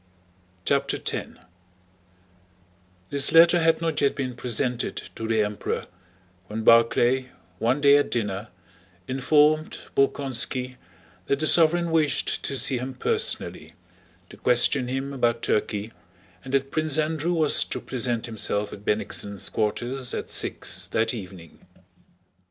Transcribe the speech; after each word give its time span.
CHAPTER 0.65 0.97
X 0.97 1.27
This 3.11 3.31
letter 3.31 3.59
had 3.61 3.81
not 3.81 4.01
yet 4.01 4.15
been 4.15 4.33
presented 4.35 4.95
to 5.15 5.27
the 5.27 5.43
Emperor 5.43 5.85
when 6.47 6.63
Barclay, 6.63 7.29
one 7.59 7.81
day 7.81 7.97
at 7.97 8.09
dinner, 8.09 8.47
informed 9.07 9.77
Bolkónski 9.95 10.77
that 11.27 11.39
the 11.39 11.45
sovereign 11.45 11.91
wished 11.91 12.41
to 12.45 12.57
see 12.57 12.79
him 12.79 12.95
personally, 12.95 13.73
to 14.31 14.37
question 14.37 14.87
him 14.87 15.13
about 15.13 15.43
Turkey, 15.43 15.93
and 16.43 16.55
that 16.55 16.71
Prince 16.71 16.97
Andrew 16.97 17.33
was 17.33 17.63
to 17.65 17.79
present 17.79 18.25
himself 18.25 18.73
at 18.73 18.83
Bennigsen's 18.83 19.49
quarters 19.49 20.15
at 20.15 20.31
six 20.31 20.87
that 20.87 21.13
evening. 21.13 21.59